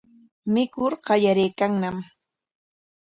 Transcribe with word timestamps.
Mikur 0.53 0.91
qallariykanñam. 1.05 1.97